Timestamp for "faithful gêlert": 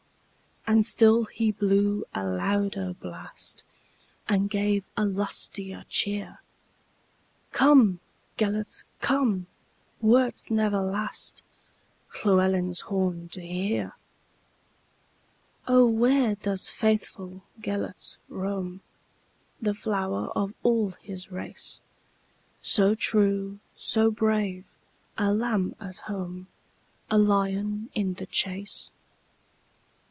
16.69-18.17